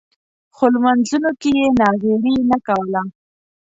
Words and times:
خو 0.55 0.65
لمونځونو 0.73 1.29
کې 1.41 1.49
یې 1.59 1.67
ناغېړي 1.79 2.35
نه 2.51 2.57
کوله. 2.67 3.01